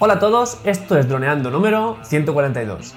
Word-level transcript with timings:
Hola 0.00 0.14
a 0.14 0.18
todos, 0.20 0.60
esto 0.62 0.96
es 0.96 1.08
Droneando 1.08 1.50
número 1.50 1.98
142. 2.04 2.94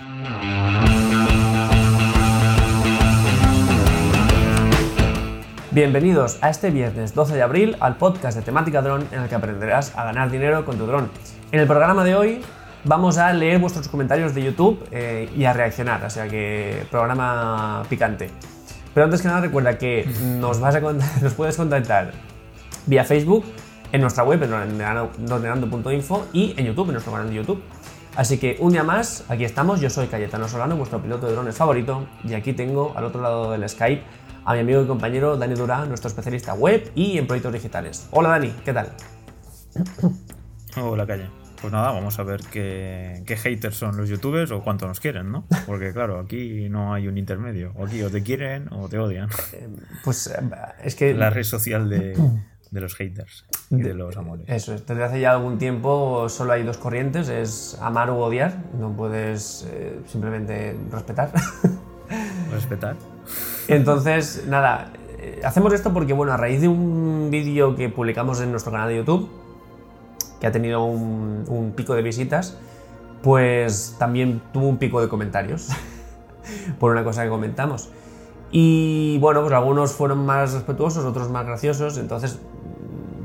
Bienvenidos 5.72 6.38
a 6.42 6.52
este 6.52 6.70
viernes 6.70 7.16
12 7.16 7.34
de 7.34 7.42
abril 7.42 7.76
al 7.80 7.96
podcast 7.96 8.38
de 8.38 8.44
temática 8.44 8.84
dron 8.84 9.08
en 9.12 9.24
el 9.24 9.30
que 9.30 9.34
aprenderás 9.34 9.98
a 9.98 10.04
ganar 10.04 10.30
dinero 10.30 10.64
con 10.64 10.78
tu 10.78 10.86
dron. 10.86 11.10
En 11.52 11.60
el 11.60 11.66
programa 11.66 12.04
de 12.04 12.14
hoy 12.14 12.42
vamos 12.84 13.18
a 13.18 13.34
leer 13.34 13.58
vuestros 13.58 13.88
comentarios 13.88 14.36
de 14.36 14.44
YouTube 14.44 14.88
eh, 14.92 15.28
y 15.36 15.46
a 15.46 15.54
reaccionar, 15.54 16.06
o 16.06 16.10
sea 16.12 16.28
que 16.28 16.86
programa 16.92 17.82
picante. 17.90 18.30
Pero 18.94 19.06
antes 19.06 19.24
que 19.24 19.28
nada 19.28 19.42
recuerda 19.42 19.80
que 19.80 20.08
nos, 20.40 20.60
vas 20.60 20.76
a, 20.76 20.80
nos 21.22 21.34
puedes 21.34 21.58
contactar 21.58 22.12
vía 22.86 23.04
Facebook, 23.04 23.44
en 23.92 24.02
nuestra 24.02 24.24
web, 24.24 24.42
en 24.44 25.26
dondeando.info 25.26 26.28
y 26.34 26.54
en 26.58 26.66
YouTube, 26.66 26.88
en 26.88 26.94
nuestro 26.94 27.14
canal 27.14 27.30
de 27.30 27.36
YouTube. 27.36 27.62
Así 28.16 28.38
que 28.38 28.58
un 28.60 28.74
día 28.74 28.84
más, 28.84 29.24
aquí 29.30 29.46
estamos, 29.46 29.80
yo 29.80 29.90
soy 29.90 30.08
Cayetano 30.08 30.48
Solano, 30.48 30.76
vuestro 30.76 31.02
piloto 31.02 31.28
de 31.28 31.34
drones 31.34 31.56
favorito, 31.56 32.08
y 32.24 32.34
aquí 32.34 32.54
tengo 32.54 32.94
al 32.96 33.06
otro 33.06 33.22
lado 33.22 33.52
del 33.52 33.68
Skype 33.68 34.04
a 34.44 34.54
mi 34.54 34.60
amigo 34.60 34.82
y 34.82 34.88
compañero 34.88 35.38
Dani 35.38 35.56
Durán, 35.56 35.88
nuestro 35.88 36.10
especialista 36.10 36.54
web 36.54 36.92
y 36.96 37.18
en 37.18 37.28
proyectos 37.28 37.54
digitales. 37.54 38.08
Hola 38.12 38.30
Dani, 38.30 38.54
¿qué 38.66 38.74
tal? 38.74 38.92
Hola 40.82 41.06
Calle. 41.06 41.30
Pues 41.62 41.72
nada, 41.72 41.92
vamos 41.92 42.18
a 42.18 42.24
ver 42.24 42.42
qué, 42.52 43.24
haters 43.28 43.76
son 43.76 43.96
los 43.96 44.10
youtubers 44.10 44.50
o 44.50 44.64
cuánto 44.64 44.88
nos 44.88 45.00
quieren, 45.00 45.32
¿no? 45.32 45.46
Porque 45.68 45.94
claro, 45.94 46.20
aquí 46.20 46.70
no 46.70 46.92
hay 46.92 47.08
un 47.08 47.20
intermedio. 47.20 47.72
O 47.76 47.86
aquí 47.86 48.02
o 48.02 48.10
te 48.10 48.24
quieren 48.24 48.68
o 48.72 48.90
te 48.90 48.98
odian. 48.98 49.30
Eh, 49.54 49.70
pues 50.04 50.26
eh, 50.26 50.40
es 50.84 50.96
que... 50.96 51.14
La 51.14 51.30
red 51.30 51.44
social 51.44 51.88
de, 51.88 52.18
los 52.80 52.96
haters 52.96 53.46
y 53.70 53.82
de 53.82 53.94
los 53.94 54.16
amores. 54.16 54.46
Eso 54.48 54.74
es, 54.74 54.86
desde 54.88 55.04
hace 55.04 55.20
ya 55.20 55.32
algún 55.32 55.58
tiempo 55.58 56.30
solo 56.30 56.54
hay 56.54 56.64
dos 56.64 56.78
corrientes, 56.78 57.28
es 57.28 57.78
amar 57.82 58.10
o 58.10 58.20
odiar, 58.20 58.64
no 58.80 58.96
puedes 58.96 59.68
eh, 59.70 60.00
simplemente 60.08 60.78
respetar. 60.90 61.34
Respetar. 62.52 62.96
Entonces, 63.68 64.46
nada, 64.48 64.92
hacemos 65.44 65.74
esto 65.74 65.94
porque, 65.94 66.14
bueno, 66.14 66.34
a 66.34 66.38
raíz 66.38 66.62
de 66.62 66.68
un 66.68 67.30
vídeo 67.32 67.76
que 67.76 67.90
publicamos 67.90 68.42
en 68.42 68.52
nuestro 68.52 68.72
canal 68.72 68.90
de 68.90 68.98
YouTube, 68.98 69.30
que 70.40 70.48
ha 70.48 70.52
tenido 70.52 70.84
un, 70.84 71.74
pico 71.76 71.94
de 71.94 72.02
visitas, 72.02 72.58
pues 73.22 73.96
también 74.00 74.42
tuvo 74.52 74.68
un 74.68 74.78
pico 74.78 75.02
de 75.02 75.08
comentarios 75.08 75.70
por 76.80 76.92
una 76.92 77.04
cosa 77.04 77.24
que 77.24 77.30
comentamos. 77.30 77.90
Y 78.52 79.18
bueno, 79.20 79.42
pues 79.42 79.54
algunos 79.54 79.94
fueron 79.94 80.26
más 80.26 80.54
respetuosos, 80.54 81.06
otros 81.06 81.30
más 81.30 81.46
graciosos, 81.46 81.98
entonces 81.98 82.40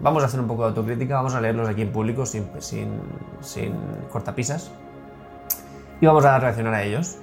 vamos 0.01 0.23
a 0.23 0.27
hacer 0.27 0.39
un 0.39 0.47
poco 0.47 0.63
de 0.63 0.69
autocrítica, 0.69 1.17
vamos 1.17 1.35
a 1.35 1.41
leerlos 1.41 1.69
aquí 1.69 1.83
en 1.83 1.91
público 1.91 2.25
sin, 2.27 2.47
sin, 2.61 3.73
cortapisas 4.13 4.71
y 6.01 6.07
vamos 6.07 6.25
a 6.25 6.39
reaccionar 6.39 6.75
a 6.75 6.85
ellos. 6.85 7.17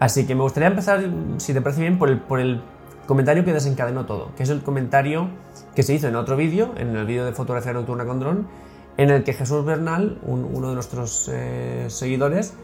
Así 0.00 0.26
que 0.26 0.34
me 0.34 0.42
gustaría 0.42 0.68
empezar, 0.68 1.00
si 1.36 1.54
te 1.54 1.60
parece 1.60 1.82
bien, 1.82 1.96
por 1.96 2.10
el, 2.10 2.18
por 2.18 2.40
el 2.40 2.60
comentario 3.06 3.44
que 3.44 3.52
desencadenó 3.52 4.04
todo, 4.04 4.34
que 4.36 4.42
es 4.42 4.50
el 4.50 4.62
comentario 4.62 5.28
que 5.76 5.84
se 5.84 5.94
hizo 5.94 6.08
en 6.08 6.16
otro 6.16 6.36
vídeo, 6.36 6.74
en 6.76 6.96
el 6.96 7.06
vídeo 7.06 7.24
de 7.24 7.32
fotografía 7.32 7.72
nocturna 7.72 8.04
con 8.04 8.18
dron, 8.18 8.48
en 8.96 9.10
el 9.10 9.22
que 9.22 9.32
Jesús 9.32 9.64
Bernal, 9.64 10.18
uno 10.26 10.68
de 10.68 10.74
nuestros 10.74 11.30
eh, 11.32 11.86
seguidores, 11.88 12.54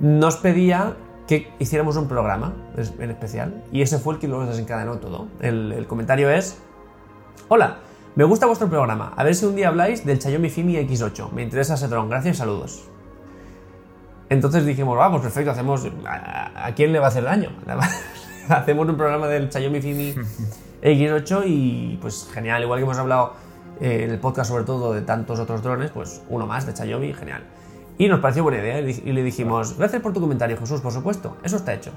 nos 0.00 0.36
pedía 0.36 0.96
que 1.30 1.48
hiciéramos 1.60 1.94
un 1.94 2.08
programa 2.08 2.54
en 2.98 3.08
especial 3.08 3.62
y 3.70 3.82
ese 3.82 4.00
fue 4.00 4.14
el 4.14 4.20
que 4.20 4.26
luego 4.26 4.46
desencadenó 4.46 4.98
todo. 4.98 5.28
El, 5.40 5.86
comentario 5.86 6.28
es, 6.28 6.58
hola, 7.46 7.78
me 8.16 8.24
gusta 8.24 8.46
vuestro 8.46 8.68
programa, 8.68 9.12
a 9.16 9.22
ver 9.22 9.36
si 9.36 9.46
un 9.46 9.54
día 9.54 9.68
habláis 9.68 10.04
del 10.04 10.20
Xiaomi 10.20 10.50
Fimi 10.50 10.74
X8, 10.74 11.30
me 11.30 11.44
interesa 11.44 11.74
ese 11.74 11.86
dron, 11.86 12.08
gracias, 12.08 12.38
saludos. 12.38 12.82
Entonces 14.28 14.66
dijimos, 14.66 14.98
vamos, 14.98 15.20
pues 15.20 15.32
perfecto, 15.32 15.52
hacemos, 15.52 15.86
¿a, 16.04 16.72
quién 16.74 16.92
le 16.92 16.98
va 16.98 17.04
a 17.04 17.08
hacer 17.10 17.22
daño? 17.22 17.50
hacemos 18.48 18.88
un 18.88 18.96
programa 18.96 19.28
del 19.28 19.52
Xiaomi 19.52 19.80
Fimi 19.80 20.14
X8 20.82 21.44
y 21.46 21.96
pues 22.02 22.28
genial, 22.34 22.64
igual 22.64 22.80
que 22.80 22.84
hemos 22.86 22.98
hablado 22.98 23.34
eh, 23.80 24.02
en 24.02 24.10
el 24.10 24.18
podcast 24.18 24.50
sobre 24.50 24.64
todo 24.64 24.92
de 24.94 25.02
tantos 25.02 25.38
otros 25.38 25.62
drones, 25.62 25.92
pues 25.92 26.22
uno 26.28 26.48
más 26.48 26.66
de 26.66 26.74
Xiaomi, 26.74 27.14
genial. 27.14 27.44
Y 28.00 28.08
nos 28.08 28.20
pareció 28.20 28.42
buena 28.42 28.60
idea 28.60 28.80
y 28.80 29.12
le 29.12 29.22
dijimos, 29.22 29.76
gracias 29.76 30.00
por 30.00 30.14
tu 30.14 30.22
comentario 30.22 30.56
Jesús, 30.56 30.80
por 30.80 30.90
supuesto, 30.90 31.36
eso 31.42 31.56
está 31.56 31.74
hecho. 31.74 31.90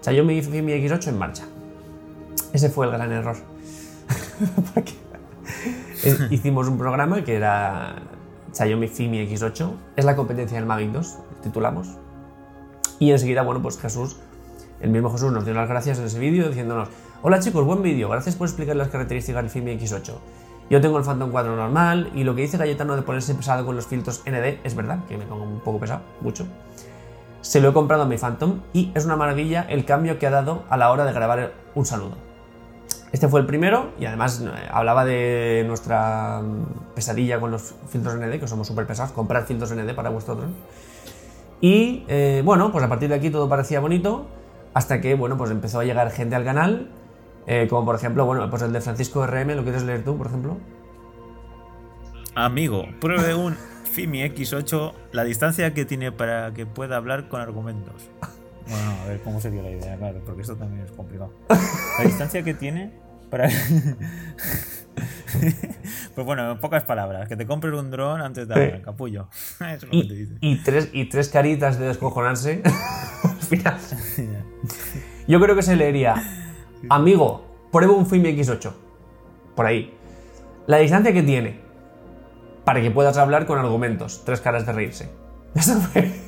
Xiaomi 0.00 0.40
Fimi 0.40 0.72
X8 0.72 1.08
en 1.08 1.18
marcha. 1.18 1.44
Ese 2.54 2.70
fue 2.70 2.86
el 2.86 2.92
gran 2.92 3.12
error. 3.12 3.36
Eh, 6.02 6.16
hicimos 6.30 6.66
un 6.68 6.78
programa 6.78 7.22
que 7.24 7.34
era 7.34 7.96
Xiaomi 8.54 8.88
Fimi 8.88 9.18
X8, 9.28 9.70
es 9.96 10.04
la 10.06 10.16
competencia 10.16 10.56
del 10.56 10.64
Mavic 10.64 10.92
2, 10.92 11.18
titulamos. 11.42 11.88
Y 12.98 13.10
enseguida, 13.10 13.42
bueno, 13.42 13.60
pues 13.60 13.78
Jesús, 13.78 14.16
el 14.80 14.88
mismo 14.88 15.10
Jesús 15.10 15.30
nos 15.30 15.44
dio 15.44 15.52
las 15.52 15.68
gracias 15.68 15.98
en 15.98 16.06
ese 16.06 16.18
vídeo 16.18 16.48
diciéndonos, 16.48 16.88
hola 17.20 17.40
chicos, 17.40 17.66
buen 17.66 17.82
vídeo, 17.82 18.08
gracias 18.08 18.34
por 18.34 18.48
explicar 18.48 18.76
las 18.76 18.88
características 18.88 19.42
del 19.42 19.50
Fimi 19.50 19.76
X8. 19.76 20.14
Yo 20.70 20.80
tengo 20.80 20.98
el 20.98 21.04
Phantom 21.04 21.32
4 21.32 21.56
normal 21.56 22.10
y 22.14 22.22
lo 22.22 22.36
que 22.36 22.42
dice 22.42 22.56
Cayetano 22.56 22.94
de 22.94 23.02
ponerse 23.02 23.34
pesado 23.34 23.66
con 23.66 23.74
los 23.74 23.88
filtros 23.88 24.22
ND 24.24 24.60
es 24.62 24.76
verdad, 24.76 25.04
que 25.06 25.18
me 25.18 25.26
pongo 25.26 25.42
un 25.42 25.58
poco 25.58 25.80
pesado, 25.80 26.02
mucho. 26.20 26.46
Se 27.40 27.60
lo 27.60 27.70
he 27.70 27.72
comprado 27.72 28.04
a 28.04 28.06
mi 28.06 28.18
Phantom 28.18 28.60
y 28.72 28.92
es 28.94 29.04
una 29.04 29.16
maravilla 29.16 29.66
el 29.68 29.84
cambio 29.84 30.20
que 30.20 30.28
ha 30.28 30.30
dado 30.30 30.62
a 30.70 30.76
la 30.76 30.92
hora 30.92 31.04
de 31.04 31.12
grabar 31.12 31.52
un 31.74 31.84
saludo. 31.84 32.12
Este 33.10 33.26
fue 33.26 33.40
el 33.40 33.46
primero 33.46 33.90
y 33.98 34.06
además 34.06 34.40
eh, 34.40 34.68
hablaba 34.70 35.04
de 35.04 35.64
nuestra 35.66 36.40
mm, 36.40 36.94
pesadilla 36.94 37.40
con 37.40 37.50
los 37.50 37.74
filtros 37.88 38.14
ND, 38.14 38.38
que 38.38 38.46
somos 38.46 38.68
súper 38.68 38.86
pesados, 38.86 39.10
comprar 39.10 39.46
filtros 39.46 39.74
ND 39.74 39.92
para 39.96 40.10
vuestro 40.10 40.36
dron. 40.36 40.54
Y 41.60 42.04
eh, 42.06 42.42
bueno, 42.44 42.70
pues 42.70 42.84
a 42.84 42.88
partir 42.88 43.08
de 43.08 43.16
aquí 43.16 43.30
todo 43.30 43.48
parecía 43.48 43.80
bonito 43.80 44.26
hasta 44.72 45.00
que 45.00 45.16
bueno, 45.16 45.36
pues 45.36 45.50
empezó 45.50 45.80
a 45.80 45.84
llegar 45.84 46.12
gente 46.12 46.36
al 46.36 46.44
canal 46.44 46.90
eh, 47.52 47.66
como 47.66 47.84
por 47.84 47.96
ejemplo, 47.96 48.24
bueno, 48.24 48.48
pues 48.48 48.62
el 48.62 48.72
de 48.72 48.80
Francisco 48.80 49.26
RM, 49.26 49.56
¿lo 49.56 49.64
quieres 49.64 49.82
leer 49.82 50.04
tú, 50.04 50.16
por 50.16 50.28
ejemplo? 50.28 50.56
Amigo, 52.36 52.86
pruebe 53.00 53.34
un 53.34 53.56
Fimi 53.90 54.22
X8 54.22 54.92
la 55.10 55.24
distancia 55.24 55.74
que 55.74 55.84
tiene 55.84 56.12
para 56.12 56.54
que 56.54 56.64
pueda 56.64 56.96
hablar 56.96 57.28
con 57.28 57.40
argumentos. 57.40 58.08
Bueno, 58.68 58.92
a 59.02 59.06
ver 59.06 59.20
cómo 59.22 59.40
sería 59.40 59.62
la 59.62 59.70
idea, 59.72 59.96
claro, 59.96 60.20
porque 60.24 60.42
esto 60.42 60.54
también 60.54 60.84
es 60.84 60.92
complicado. 60.92 61.32
La 61.98 62.04
distancia 62.06 62.44
que 62.44 62.54
tiene 62.54 62.92
para. 63.30 63.48
pues 66.14 66.24
bueno, 66.24 66.52
en 66.52 66.60
pocas 66.60 66.84
palabras, 66.84 67.26
que 67.26 67.34
te 67.34 67.48
compres 67.48 67.74
un 67.74 67.90
dron 67.90 68.20
antes 68.20 68.46
de 68.46 68.54
hablar, 68.54 68.82
capullo. 68.82 69.28
Eso 69.58 69.86
es 69.86 69.92
lo 69.92 69.94
y, 69.94 70.02
que 70.02 70.08
te 70.08 70.14
dice. 70.14 70.34
Y 70.40 70.62
tres, 70.62 70.90
y 70.92 71.06
tres 71.06 71.28
caritas 71.28 71.80
de 71.80 71.88
descojonarse. 71.88 72.62
Yo 75.26 75.40
creo 75.40 75.56
que 75.56 75.62
se 75.62 75.74
leería 75.74 76.39
Amigo, 76.88 77.42
prueba 77.70 77.92
un 77.92 78.06
Fimi 78.06 78.30
X8. 78.30 78.72
Por 79.54 79.66
ahí. 79.66 79.94
La 80.66 80.78
distancia 80.78 81.12
que 81.12 81.22
tiene. 81.22 81.60
Para 82.64 82.80
que 82.80 82.90
puedas 82.90 83.16
hablar 83.16 83.46
con 83.46 83.58
argumentos. 83.58 84.22
Tres 84.24 84.40
caras 84.40 84.66
de 84.66 84.72
reírse. 84.72 85.10
Eso 85.54 85.74
fue. 85.80 86.12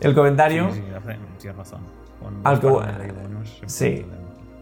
El 0.00 0.14
comentario. 0.14 0.70
Sí, 0.72 0.80
sí, 0.80 1.12
tienes 1.38 1.56
razón. 1.56 1.80
al 2.42 2.60
que, 2.60 2.68
sí. 3.66 4.04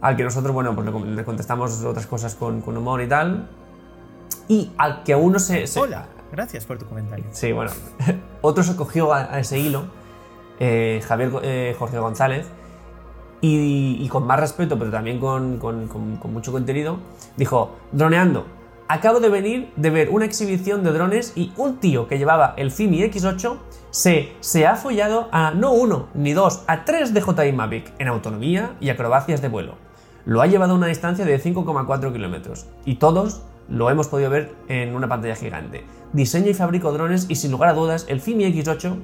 Al 0.03 0.17
que 0.17 0.25
nosotros, 0.25 0.53
bueno, 0.53 0.75
pues 0.75 1.07
le 1.07 1.25
contestamos 1.25 1.83
otras 1.83 2.07
cosas 2.07 2.35
con, 2.35 2.63
humor 2.67 3.01
y 3.01 3.09
tal. 3.09 3.49
Y 4.49 4.73
al 4.77 5.03
que 5.03 5.15
uno 5.15 5.39
se, 5.39 5.65
Hola, 5.79 6.07
gracias 6.31 6.67
por 6.67 6.77
tu 6.79 6.87
comentario. 6.87 7.25
Sí, 7.31 7.53
bueno. 7.53 7.71
Otro 8.43 8.63
se 8.63 8.77
cogió 8.77 9.15
a, 9.15 9.39
ese 9.41 9.59
hilo. 9.59 9.85
Eh, 10.59 11.03
Javier 11.07 11.31
eh, 11.43 11.75
Jorge 11.79 11.99
González 11.99 12.47
y, 13.41 14.07
con 14.09 14.27
más 14.27 14.39
respeto, 14.39 14.79
pero 14.79 14.91
también 14.91 15.19
con, 15.19 15.59
mucho 16.33 16.53
contenido, 16.53 16.99
dijo, 17.37 17.77
droneando, 17.93 18.47
acabo 18.89 19.21
de 19.21 19.29
venir 19.29 19.71
de 19.77 19.91
ver 19.91 20.11
una 20.11 20.25
exhibición 20.25 20.83
de 20.83 20.93
drones 20.93 21.33
y 21.37 21.53
un 21.57 21.77
tío 21.79 22.09
que 22.09 22.19
llevaba 22.19 22.55
el 22.57 22.71
Fimi 22.71 23.01
X8 23.03 23.57
se, 23.91 24.33
se 24.41 24.67
ha 24.67 24.77
follado 24.77 25.29
a 25.33 25.53
no 25.53 25.73
uno 25.73 26.09
ni 26.15 26.33
dos, 26.33 26.65
a 26.67 26.85
tres 26.85 27.15
DJI 27.15 27.53
Mavic 27.53 27.93
en 27.99 28.09
autonomía 28.09 28.77
y 28.81 28.91
acrobacias 28.91 29.41
de 29.41 29.49
vuelo. 29.49 29.75
Lo 30.27 30.43
ha 30.43 30.47
llevado 30.47 30.75
a 30.75 30.77
una 30.77 30.87
distancia 30.87 31.25
de 31.25 31.41
5,4 31.41 32.13
kilómetros 32.13 32.67
y 32.85 32.97
todos 32.97 33.43
lo 33.69 33.89
hemos 33.89 34.09
podido 34.09 34.29
ver 34.29 34.55
en 34.69 34.95
una 34.95 35.09
pantalla 35.09 35.37
gigante. 35.37 35.85
Diseño 36.13 36.51
y 36.51 36.55
fabrico 36.55 36.93
drones 36.93 37.27
y 37.29 37.37
sin 37.37 37.53
lugar 37.53 37.71
a 37.71 37.75
dudas 37.75 38.05
el 38.09 38.21
Fimi 38.21 38.45
X8 38.45 38.97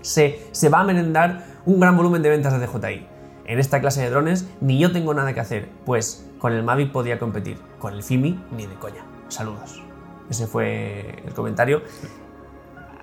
se, 0.00 0.46
se 0.52 0.68
va 0.68 0.80
a 0.80 0.84
merendar 0.84 1.44
un 1.66 1.80
gran 1.80 1.96
volumen 1.96 2.22
de 2.22 2.30
ventas 2.30 2.52
de 2.52 2.66
DJI. 2.66 3.13
En 3.46 3.58
esta 3.58 3.80
clase 3.80 4.02
de 4.02 4.10
drones 4.10 4.48
ni 4.60 4.78
yo 4.78 4.92
tengo 4.92 5.14
nada 5.14 5.34
que 5.34 5.40
hacer, 5.40 5.68
pues 5.84 6.26
con 6.38 6.52
el 6.52 6.62
Mavic 6.62 6.92
podía 6.92 7.18
competir, 7.18 7.58
con 7.78 7.94
el 7.94 8.02
Fimi 8.02 8.42
ni 8.56 8.66
de 8.66 8.74
coña. 8.74 9.04
Saludos. 9.28 9.82
Ese 10.30 10.46
fue 10.46 11.22
el 11.26 11.34
comentario. 11.34 11.82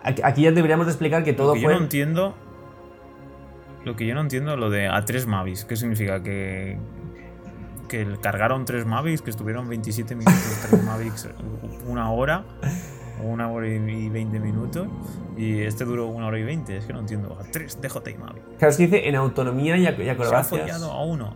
Aquí 0.03 0.41
ya 0.41 0.51
deberíamos 0.51 0.87
de 0.87 0.93
explicar 0.93 1.23
que 1.23 1.33
todo 1.33 1.49
lo 1.49 1.53
que 1.53 1.61
fue... 1.61 1.73
Yo 1.73 1.79
no 1.79 1.83
entiendo... 1.83 2.35
Lo 3.83 3.95
que 3.95 4.05
yo 4.05 4.15
no 4.15 4.21
entiendo 4.21 4.55
lo 4.57 4.69
de 4.69 4.87
a 4.87 5.05
3 5.05 5.27
Mavics. 5.27 5.65
¿Qué 5.65 5.75
significa? 5.75 6.21
Que, 6.21 6.77
que 7.91 8.07
cargaron 8.21 8.63
tres 8.63 8.85
Mavics, 8.85 9.21
que 9.21 9.29
estuvieron 9.29 9.67
27 9.67 10.15
minutos 10.15 10.59
tres 10.69 10.83
Mavics 10.83 11.29
una 11.85 12.09
hora. 12.11 12.45
Una 13.21 13.49
hora 13.51 13.67
y 13.67 14.09
20 14.09 14.39
minutos 14.39 14.87
y 15.37 15.61
este 15.61 15.85
duró 15.85 16.07
una 16.07 16.27
hora 16.27 16.37
y 16.39 16.43
20. 16.43 16.77
Es 16.77 16.85
que 16.85 16.93
no 16.93 16.99
entiendo. 16.99 17.37
A 17.39 17.43
3 17.43 17.79
DJI 17.81 18.15
Mavic. 18.17 18.43
Claro, 18.57 18.71
es 18.71 18.77
que 18.77 18.83
dice 18.83 19.07
en 19.07 19.15
autonomía 19.15 19.77
y, 19.77 19.81
y 19.87 19.95
Se 19.95 20.09
ha 20.09 20.13
acrobacias. 20.13 20.61
follado 20.61 20.91
a 20.91 21.03
uno. 21.05 21.33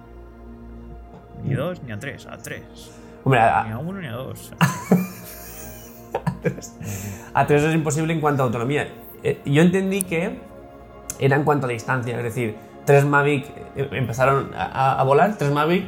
Ni 1.43 1.53
a 1.53 1.57
dos, 1.57 1.81
ni 1.83 1.91
a 1.91 1.99
tres, 1.99 2.25
a 2.25 2.37
tres. 2.37 2.63
Hombre, 3.23 3.39
a, 3.39 3.63
Ni 3.65 3.71
a 3.71 3.77
uno 3.77 3.99
ni 4.01 4.07
a 4.07 4.13
dos. 4.13 4.51
a 7.33 7.45
3 7.47 7.63
es 7.63 7.75
imposible 7.75 8.13
en 8.13 8.21
cuanto 8.21 8.43
a 8.43 8.45
autonomía. 8.45 8.87
Eh, 9.23 9.41
yo 9.45 9.61
entendí 9.61 10.01
que 10.03 10.39
era 11.19 11.35
en 11.35 11.43
cuanto 11.43 11.65
a 11.65 11.69
distancia, 11.69 12.17
es 12.17 12.23
decir, 12.23 12.55
tres 12.85 13.05
Mavic 13.05 13.45
eh, 13.75 13.89
empezaron 13.93 14.53
a, 14.55 14.65
a- 14.65 14.99
a 14.99 15.03
volar, 15.03 15.37
tres 15.37 15.51
Mavic, 15.51 15.85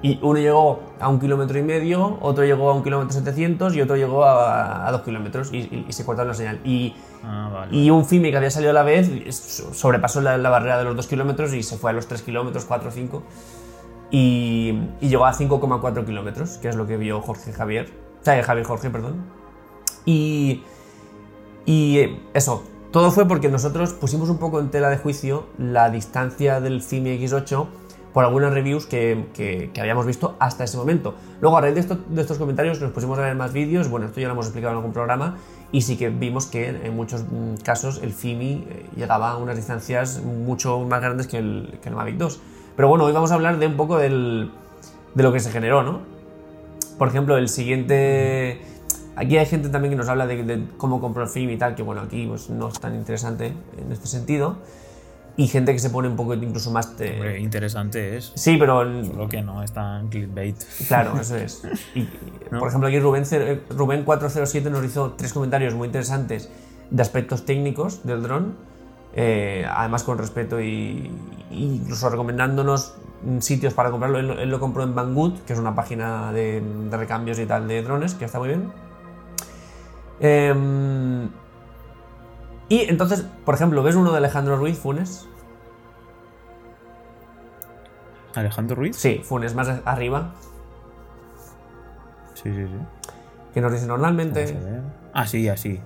y 0.00 0.18
uno 0.22 0.38
llegó 0.38 0.80
a 1.00 1.08
un 1.08 1.18
kilómetro 1.18 1.58
y 1.58 1.62
medio, 1.62 2.18
otro 2.20 2.44
llegó 2.44 2.70
a 2.70 2.74
un 2.74 2.82
kilómetro 2.84 3.12
700 3.12 3.74
y 3.74 3.80
otro 3.80 3.96
llegó 3.96 4.24
a, 4.24 4.86
a 4.86 4.92
dos 4.92 5.02
kilómetros 5.02 5.52
y, 5.52 5.58
y- 5.58 5.86
y 5.88 5.92
se 5.92 6.04
cortaron 6.04 6.28
la 6.28 6.34
señal. 6.34 6.60
Y, 6.64 6.94
Ah, 7.24 7.50
vale. 7.52 7.76
y 7.76 7.90
un 7.90 8.04
FIMI 8.04 8.30
que 8.30 8.36
había 8.36 8.50
salido 8.50 8.70
a 8.70 8.74
la 8.74 8.84
vez 8.84 9.10
so- 9.34 9.74
sobrepasó 9.74 10.20
la, 10.20 10.38
la 10.38 10.50
barrera 10.50 10.78
de 10.78 10.84
los 10.84 10.94
dos 10.94 11.08
kilómetros 11.08 11.52
y 11.52 11.64
se 11.64 11.76
fue 11.76 11.90
a 11.90 11.94
los 11.94 12.06
3 12.06 12.22
kilómetros, 12.22 12.64
4 12.64 12.88
o 12.90 12.92
5. 12.92 13.22
Y, 14.12 14.78
y 15.00 15.08
llegó 15.08 15.26
a 15.26 15.32
5,4 15.34 16.04
kilómetros, 16.06 16.58
que 16.58 16.68
es 16.68 16.76
lo 16.76 16.86
que 16.86 16.96
vio 16.96 17.20
Jorge 17.20 17.52
Javier. 17.52 17.92
O 18.20 18.24
sea, 18.24 18.40
Javier 18.42 18.66
Jorge, 18.66 18.90
perdón. 18.90 19.24
Y, 20.06 20.62
y 21.66 22.18
eso, 22.34 22.62
todo 22.92 23.10
fue 23.10 23.26
porque 23.26 23.48
nosotros 23.48 23.92
pusimos 23.92 24.30
un 24.30 24.38
poco 24.38 24.60
en 24.60 24.70
tela 24.70 24.88
de 24.88 24.96
juicio 24.98 25.46
la 25.58 25.90
distancia 25.90 26.60
del 26.60 26.82
FIMI 26.82 27.18
X8 27.18 27.66
por 28.18 28.24
algunas 28.24 28.52
reviews 28.52 28.84
que, 28.86 29.26
que- 29.32 29.70
habíamos 29.80 30.04
visto 30.04 30.34
hasta 30.40 30.64
ese 30.64 30.76
momento. 30.76 31.14
Luego, 31.40 31.56
a 31.56 31.60
raíz 31.60 31.74
de, 31.76 31.82
esto- 31.82 31.98
de 32.08 32.20
estos 32.20 32.36
comentarios, 32.36 32.80
nos 32.80 32.90
pusimos 32.90 33.16
a 33.16 33.22
ver 33.22 33.36
más 33.36 33.52
vídeos. 33.52 33.88
Bueno, 33.88 34.06
esto 34.06 34.18
ya 34.18 34.26
lo 34.26 34.32
hemos 34.32 34.46
explicado 34.46 34.72
en 34.72 34.78
algún 34.78 34.92
programa. 34.92 35.36
Y 35.70 35.82
sí 35.82 35.96
que 35.96 36.08
vimos 36.08 36.46
que 36.46 36.66
en 36.68 36.96
muchos 36.96 37.22
mm, 37.22 37.62
casos 37.62 38.00
el 38.02 38.12
FIMI 38.12 38.66
eh, 38.68 38.86
llegaba 38.96 39.30
a 39.30 39.36
unas 39.36 39.54
distancias 39.54 40.20
mucho 40.20 40.80
más 40.80 41.00
grandes 41.00 41.28
que 41.28 41.38
el, 41.38 41.78
el 41.84 41.94
Mavic 41.94 42.16
2. 42.16 42.40
Pero 42.74 42.88
bueno, 42.88 43.04
hoy 43.04 43.12
vamos 43.12 43.30
a 43.30 43.34
hablar 43.36 43.56
de 43.60 43.68
un 43.68 43.76
poco 43.76 43.98
del, 43.98 44.50
de 45.14 45.22
lo 45.22 45.32
que 45.32 45.38
se 45.38 45.52
generó, 45.52 45.84
¿no? 45.84 46.00
Por 46.98 47.06
ejemplo, 47.06 47.36
el 47.36 47.48
siguiente. 47.48 48.60
Aquí 49.14 49.36
hay 49.38 49.46
gente 49.46 49.68
también 49.68 49.92
que 49.92 49.96
nos 49.96 50.08
habla 50.08 50.26
de, 50.26 50.42
de 50.42 50.64
cómo 50.76 51.00
compró 51.00 51.22
el 51.22 51.28
film 51.28 51.50
y 51.50 51.56
tal, 51.56 51.76
que 51.76 51.84
bueno, 51.84 52.00
aquí 52.00 52.26
pues, 52.26 52.50
no 52.50 52.66
es 52.66 52.80
tan 52.80 52.96
interesante 52.96 53.52
en 53.80 53.92
este 53.92 54.08
sentido. 54.08 54.56
Y 55.38 55.46
gente 55.46 55.72
que 55.72 55.78
se 55.78 55.88
pone 55.88 56.08
un 56.08 56.16
poco 56.16 56.34
incluso 56.34 56.70
más. 56.72 56.98
de- 56.98 57.12
Hombre, 57.12 57.38
interesante 57.40 58.16
es. 58.16 58.32
Sí, 58.34 58.56
pero. 58.58 58.82
el- 58.82 59.06
Solo 59.06 59.28
que 59.28 59.40
no 59.40 59.62
es 59.62 59.72
tan 59.72 60.08
clickbait. 60.08 60.56
Claro, 60.88 61.16
eso 61.20 61.36
es. 61.36 61.62
Y, 61.94 62.00
y, 62.00 62.10
¿No? 62.50 62.58
Por 62.58 62.68
ejemplo, 62.68 62.88
aquí 62.88 62.98
Rubén, 62.98 63.22
eh, 63.30 63.62
Rubén 63.70 64.02
407 64.04 64.68
nos 64.68 64.84
hizo 64.84 65.12
tres 65.12 65.32
comentarios 65.32 65.74
muy 65.74 65.86
interesantes 65.86 66.50
de 66.90 67.02
aspectos 67.02 67.44
técnicos 67.46 68.04
del 68.04 68.22
dron, 68.22 68.56
eh, 69.14 69.64
además 69.70 70.02
con 70.02 70.18
respeto 70.18 70.60
y, 70.60 71.10
y 71.52 71.64
incluso 71.82 72.10
recomendándonos 72.10 72.94
sitios 73.38 73.74
para 73.74 73.90
comprarlo. 73.92 74.18
Él, 74.18 74.26
lo- 74.26 74.38
él 74.40 74.50
lo 74.50 74.58
compró 74.58 74.82
en 74.82 74.94
Banggood, 74.96 75.38
que 75.46 75.52
es 75.52 75.58
una 75.60 75.74
página 75.76 76.32
de, 76.32 76.60
de 76.90 76.96
recambios 76.96 77.38
y 77.38 77.46
tal 77.46 77.68
de 77.68 77.82
drones, 77.82 78.14
que 78.14 78.24
está 78.24 78.40
muy 78.40 78.48
bien. 78.48 78.72
Em, 80.20 81.28
y 82.68 82.80
entonces, 82.82 83.24
por 83.44 83.54
ejemplo, 83.54 83.82
¿ves 83.82 83.94
uno 83.94 84.10
de 84.12 84.18
Alejandro 84.18 84.56
Ruiz 84.56 84.78
Funes? 84.78 85.26
Alejandro 88.34 88.76
Ruiz. 88.76 88.96
Sí, 88.96 89.22
Funes, 89.24 89.54
más 89.54 89.68
arriba, 89.84 90.32
Sí, 92.34 92.44
sí, 92.54 92.66
sí. 92.66 93.12
que 93.52 93.60
nos 93.60 93.72
dice 93.72 93.86
normalmente. 93.86 94.56
Ah, 95.12 95.26
sí, 95.26 95.48
así. 95.48 95.80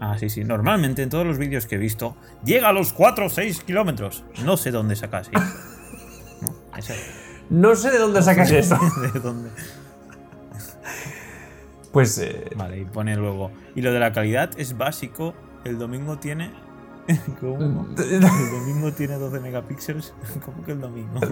Ah, 0.00 0.16
sí, 0.16 0.28
sí. 0.30 0.44
Normalmente 0.44 1.02
en 1.02 1.08
todos 1.08 1.26
los 1.26 1.38
vídeos 1.38 1.66
que 1.66 1.74
he 1.74 1.78
visto, 1.78 2.14
llega 2.44 2.68
a 2.68 2.72
los 2.72 2.92
4 2.92 3.26
o 3.26 3.28
6 3.28 3.64
kilómetros. 3.64 4.22
No 4.44 4.56
sé 4.56 4.70
dónde 4.70 4.94
sacas 4.94 5.28
eso. 5.32 6.94
No, 7.50 7.68
No 7.70 7.74
sé 7.74 7.90
de 7.90 7.98
dónde 7.98 8.22
sacas 8.22 8.50
eso. 8.52 8.78
¿De 9.12 9.18
dónde? 9.18 9.50
Pues 11.92 12.18
eh, 12.18 12.50
Vale, 12.56 12.80
y 12.80 12.84
pone 12.84 13.16
luego. 13.16 13.50
Y 13.74 13.82
lo 13.82 13.92
de 13.92 13.98
la 14.00 14.12
calidad 14.12 14.50
es 14.58 14.76
básico. 14.76 15.34
El 15.64 15.78
domingo 15.78 16.18
tiene. 16.18 16.50
¿Cómo? 17.40 17.86
El 17.98 18.20
domingo 18.20 18.92
tiene 18.92 19.14
12 19.14 19.40
megapíxeles. 19.40 20.12
¿Cómo 20.44 20.62
que 20.64 20.72
el 20.72 20.80
domingo? 20.80 21.20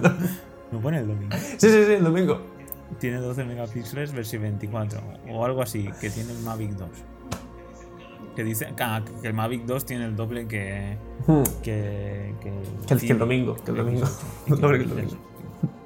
No 0.69 0.81
pone 0.81 0.99
el 0.99 1.07
domingo. 1.07 1.33
Sí, 1.37 1.69
sí, 1.69 1.85
sí, 1.85 1.93
el 1.93 2.03
domingo. 2.03 2.41
Tiene 2.99 3.19
12 3.19 3.45
megapíxeles 3.45 4.11
versión 4.11 4.41
24 4.41 4.99
o 5.29 5.45
algo 5.45 5.61
así, 5.61 5.87
que 6.01 6.09
tiene 6.09 6.33
el 6.33 6.39
Mavic 6.39 6.71
2. 6.71 6.89
Que 8.35 8.43
dice 8.43 8.67
ah, 8.81 9.01
que 9.21 9.27
el 9.29 9.33
Mavic 9.33 9.63
2 9.63 9.85
tiene 9.85 10.03
el 10.03 10.17
doble 10.17 10.45
que. 10.45 10.97
Hmm. 11.25 11.43
que. 11.63 12.35
que, 12.41 12.51
Que 12.85 12.93
el- 12.95 12.99
que 12.99 13.11
el 13.13 13.17
domingo, 13.17 13.55
que 13.63 13.71
el 13.71 13.77
domingo. 13.77 14.07
El 14.47 14.59
doble 14.59 14.77
que 14.79 14.83
el 14.83 14.89
domingo. 14.89 15.17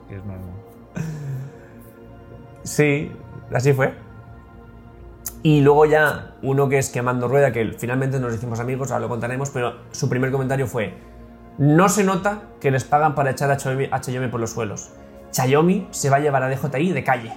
es 0.10 0.18
normal. 0.18 0.40
Sí, 2.64 3.12
así 3.54 3.74
fue. 3.74 3.94
Y 5.44 5.62
luego 5.62 5.86
ya 5.86 6.36
uno 6.44 6.70
que 6.70 6.78
es 6.78 6.90
Quemando 6.90 7.28
Rueda, 7.28 7.52
que 7.52 7.74
finalmente 7.78 8.20
nos 8.20 8.34
hicimos 8.34 8.60
amigos, 8.60 8.92
ahora 8.92 9.02
lo 9.02 9.10
contaremos, 9.10 9.50
pero 9.50 9.76
su 9.92 10.08
primer 10.08 10.32
comentario 10.32 10.68
fue, 10.68 10.94
no 11.58 11.90
se 11.90 12.04
nota 12.04 12.44
que 12.60 12.70
les 12.70 12.84
pagan 12.84 13.16
para 13.16 13.32
echar 13.32 13.50
a 13.52 13.58
Xiaomi 13.58 14.28
por 14.30 14.40
los 14.40 14.52
suelos. 14.52 14.92
Xiaomi 15.32 15.88
se 15.92 16.10
va 16.10 16.18
a 16.18 16.20
llevar 16.20 16.44
a 16.44 16.50
DJI 16.50 16.92
de 16.92 17.04
calle. 17.04 17.34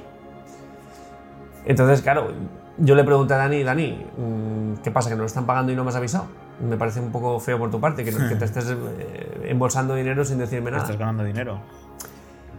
Entonces, 1.64 2.02
claro, 2.02 2.32
yo 2.76 2.94
le 2.94 3.04
pregunté 3.04 3.34
a 3.34 3.38
Dani, 3.38 3.62
Dani, 3.62 4.06
mm, 4.16 4.82
¿qué 4.82 4.90
pasa? 4.90 5.08
¿Que 5.08 5.14
nos 5.14 5.20
lo 5.20 5.26
están 5.26 5.46
pagando 5.46 5.72
y 5.72 5.76
no 5.76 5.84
me 5.84 5.90
has 5.90 5.96
avisado? 5.96 6.26
Me 6.60 6.76
parece 6.76 7.00
un 7.00 7.10
poco 7.10 7.40
feo 7.40 7.58
por 7.58 7.70
tu 7.70 7.80
parte, 7.80 8.04
que, 8.04 8.12
que 8.12 8.36
te 8.36 8.44
estés 8.44 8.70
eh, 8.70 9.46
embolsando 9.48 9.94
dinero 9.94 10.24
sin 10.24 10.38
decirme 10.38 10.70
nada. 10.70 10.82
Estás 10.82 10.98
ganando 10.98 11.24
dinero. 11.24 11.60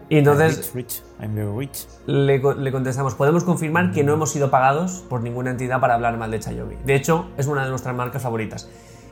Y 0.10 0.18
entonces 0.20 0.72
Rich, 0.74 0.76
rich. 0.76 1.04
I'm 1.20 1.34
very 1.36 1.50
rich. 1.58 1.88
le, 2.06 2.40
le 2.40 2.72
contestamos, 2.72 3.16
podemos 3.16 3.44
confirmar 3.44 3.92
que 3.92 4.04
no 4.04 4.14
hemos 4.14 4.32
sido 4.32 4.52
pagados 4.52 5.04
por 5.10 5.22
ninguna 5.22 5.52
entidad 5.52 5.80
para 5.80 5.96
hablar 5.96 6.18
mal 6.18 6.30
de 6.30 6.42
Xiaomi. 6.42 6.76
De 6.86 6.94
hecho, 6.96 7.28
es 7.38 7.48
una 7.48 7.64
de 7.64 7.70
nuestras 7.72 7.96
marcas 7.96 8.22
favoritas. 8.22 8.70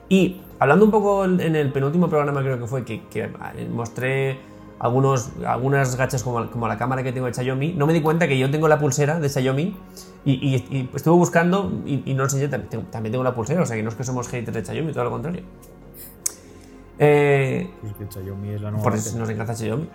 Y 0.10 0.42
hablando 0.60 0.86
un 0.86 0.92
poco 0.92 1.26
en 1.26 1.56
el 1.56 1.72
penúltimo 1.72 2.10
programa 2.10 2.42
creo 2.42 2.60
que 2.60 2.68
fue, 2.68 2.84
que, 2.86 3.08
que, 3.08 3.28
mostré 3.72 4.38
algunos, 4.78 5.32
algunas 5.48 5.96
gachas 5.96 6.22
como, 6.24 6.52
como 6.52 6.68
la 6.68 6.78
cámara 6.78 7.02
que 7.02 7.12
tengo 7.14 7.26
de 7.26 7.34
Xiaomi, 7.34 7.74
no 7.74 7.88
me 7.88 7.94
di 7.94 8.02
cuenta 8.02 8.28
que 8.28 8.38
yo 8.38 8.52
tengo 8.52 8.68
la 8.68 8.78
pulsera 8.78 9.20
de 9.20 9.30
Xiaomi 9.30 9.76
y, 10.26 10.32
y- 10.34 10.56
y 10.70 10.90
estuve 10.94 11.16
buscando 11.16 11.72
y, 11.86 12.04
y 12.06 12.14
no 12.14 12.24
enseñé, 12.24 12.50
también 12.50 12.70
tengo, 12.70 12.84
también 12.92 13.12
tengo 13.14 13.24
la 13.24 13.34
pulsera, 13.34 13.62
o 13.64 13.66
sea 13.66 13.76
que 13.78 13.82
no 13.82 13.90
es 13.90 13.96
que 13.96 14.04
somos 14.04 14.28
haters 14.28 14.54
de 14.54 14.64
Xiaomi, 14.66 14.92
todo 14.92 15.06
lo 15.06 15.12
contrario. 15.12 15.42
Eh, 17.00 17.70
Es 17.84 17.94
que 17.94 18.06
Xiaomi 18.22 18.50
es 18.50 18.62
la 18.62 18.70
nueva. 18.72 18.84
por 18.84 18.94
eso 18.94 19.18
nos 19.18 19.30
encanta 19.30 19.56
Xiaomi. 19.56 19.90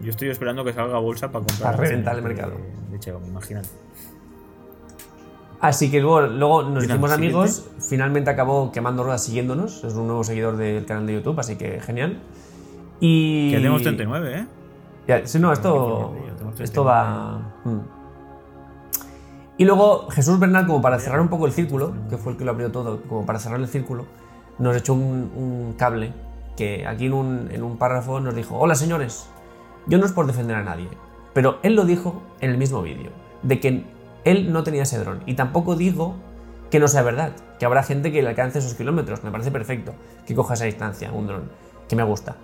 Yo 0.00 0.10
estoy 0.10 0.28
esperando 0.28 0.64
que 0.64 0.72
salga 0.72 0.98
bolsa 0.98 1.30
para 1.32 1.44
comprar. 1.44 1.72
Para 1.72 1.76
reventar 1.76 2.16
el 2.16 2.22
de- 2.22 2.28
mercado. 2.28 2.52
De 2.90 2.98
Xiaomi, 3.02 3.28
imagínate. 3.28 3.68
Así 5.60 5.90
que 5.90 6.00
luego, 6.00 6.20
luego 6.22 6.62
nos 6.62 6.84
hicimos 6.84 7.10
siguiente. 7.10 7.36
amigos, 7.36 7.68
finalmente 7.80 8.30
acabó 8.30 8.70
quemando 8.70 9.02
ruedas 9.02 9.24
siguiéndonos, 9.24 9.82
es 9.82 9.94
un 9.94 10.06
nuevo 10.06 10.22
seguidor 10.22 10.56
del 10.56 10.84
canal 10.86 11.06
de 11.06 11.14
YouTube, 11.14 11.38
así 11.40 11.56
que 11.56 11.80
genial. 11.80 12.20
Y... 13.00 13.50
Que 13.50 13.56
tenemos 13.56 13.82
39, 13.82 14.38
¿eh? 14.38 14.46
Ya, 15.08 15.26
sí, 15.26 15.40
no, 15.40 15.52
esto, 15.52 16.14
esto 16.60 16.84
va... 16.84 17.54
mm. 17.64 17.78
Y 19.56 19.64
luego 19.64 20.08
Jesús 20.10 20.38
Bernal, 20.38 20.66
como 20.68 20.80
para 20.80 21.00
cerrar 21.00 21.20
un 21.20 21.28
poco 21.28 21.46
el 21.46 21.52
círculo, 21.52 21.92
que 22.08 22.16
fue 22.18 22.32
el 22.32 22.38
que 22.38 22.44
lo 22.44 22.52
abrió 22.52 22.70
todo, 22.70 23.02
como 23.02 23.26
para 23.26 23.40
cerrar 23.40 23.58
el 23.58 23.66
círculo, 23.66 24.04
nos 24.60 24.76
echó 24.76 24.94
un, 24.94 25.32
un 25.34 25.74
cable 25.76 26.12
que 26.56 26.86
aquí 26.86 27.06
en 27.06 27.14
un, 27.14 27.48
en 27.50 27.64
un 27.64 27.76
párrafo 27.78 28.20
nos 28.20 28.36
dijo, 28.36 28.56
hola 28.56 28.76
señores, 28.76 29.28
yo 29.88 29.98
no 29.98 30.06
es 30.06 30.12
por 30.12 30.26
defender 30.26 30.56
a 30.56 30.62
nadie, 30.62 30.88
pero 31.32 31.58
él 31.62 31.74
lo 31.74 31.84
dijo 31.84 32.22
en 32.40 32.50
el 32.50 32.58
mismo 32.58 32.82
vídeo, 32.82 33.10
de 33.42 33.60
que 33.60 33.84
él 34.24 34.52
no 34.52 34.62
tenía 34.62 34.82
ese 34.82 34.98
dron, 34.98 35.22
y 35.26 35.34
tampoco 35.34 35.76
digo 35.76 36.16
que 36.70 36.78
no 36.78 36.88
sea 36.88 37.02
verdad, 37.02 37.32
que 37.58 37.64
habrá 37.64 37.82
gente 37.82 38.12
que 38.12 38.22
le 38.22 38.28
alcance 38.28 38.58
esos 38.58 38.74
kilómetros, 38.74 39.24
me 39.24 39.30
parece 39.30 39.50
perfecto 39.50 39.94
que 40.26 40.34
coja 40.34 40.54
esa 40.54 40.66
distancia, 40.66 41.12
un 41.12 41.26
dron, 41.26 41.50
que 41.88 41.96
me 41.96 42.02
gusta. 42.02 42.36